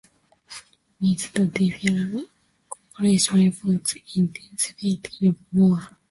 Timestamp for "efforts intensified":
3.49-5.07